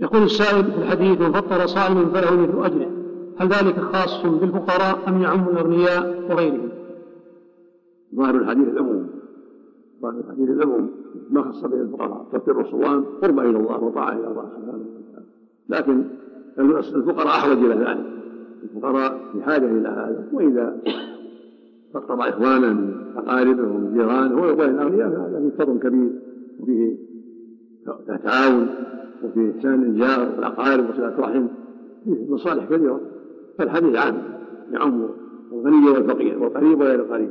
يقول 0.00 0.22
السائل 0.22 0.64
في 0.64 0.78
الحديث 0.78 1.20
من 1.20 1.32
فطر 1.32 1.66
صائما 1.66 2.04
فله 2.04 2.42
مثل 2.42 2.64
أجره. 2.64 2.90
هل 3.38 3.48
ذلك 3.48 3.80
خاص 3.80 4.26
بالفقراء 4.26 5.08
أم 5.08 5.22
يعم 5.22 5.48
الأغنياء 5.48 6.30
وغيرهم؟ 6.30 6.68
ظاهر 8.14 8.34
الحديث 8.34 8.68
العموم. 8.68 9.08
ظاهر 10.02 10.20
الحديث 10.20 10.50
العموم. 10.50 10.90
ما 11.30 11.42
خص 11.42 11.64
به 11.64 11.80
الفقراء؟ 11.80 12.26
تفطير 12.32 12.60
الصوام 12.60 13.04
قرب 13.22 13.38
إلى 13.40 13.58
الله 13.58 13.84
وطاعة 13.84 14.12
إلى 14.12 14.26
الله 14.26 14.42
سبحانه 14.42 14.84
وتعالى. 15.08 15.26
لكن 15.68 16.04
الفقراء 16.94 17.26
أحوج 17.26 17.56
إلى 17.56 17.74
ذلك. 17.74 18.06
الفقراء 18.62 19.20
في 19.32 19.42
حاجة 19.42 19.66
إلى 19.66 19.88
هذا. 19.88 20.28
وإذا 20.32 20.76
فقر 21.94 22.28
إخوانا 22.28 22.72
من 22.72 22.94
أقاربه 23.16 23.62
ومن 23.62 23.94
جيرانه 23.94 24.36
وغير 24.36 24.70
الأغنياء 24.70 25.10
فهذا 25.10 25.50
فيه 25.50 25.64
فضل 25.64 25.78
كبير. 25.78 26.10
وفيه 26.60 26.96
تعاون. 28.24 28.68
وفيه 29.28 29.56
إحسان 29.56 29.82
الجار 29.82 30.28
والأقارب 30.36 30.90
وصلة 30.90 31.14
رحم 31.18 31.46
فيه 32.04 32.32
مصالح 32.32 32.64
كثيرة 32.64 33.00
فالحديث 33.58 33.96
عام 33.96 34.22
يعم 34.70 35.08
الغني 35.52 35.90
والفقير 35.90 36.42
والقريب 36.42 36.80
وغير 36.80 37.00
القريب. 37.00 37.30